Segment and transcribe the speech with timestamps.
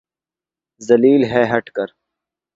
[0.81, 1.87] ذلیل ہے ہٹ کر